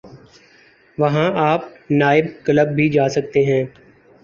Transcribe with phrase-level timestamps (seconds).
[0.97, 3.63] وہاں آپ night club بھی جا سکتے ہیں۔